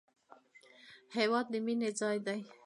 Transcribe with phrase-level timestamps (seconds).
[1.15, 2.39] هېواد د مینې ځای دی